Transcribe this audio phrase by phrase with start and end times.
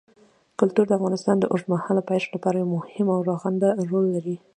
[0.59, 4.35] کلتور د افغانستان د اوږدمهاله پایښت لپاره یو مهم او رغنده رول لري.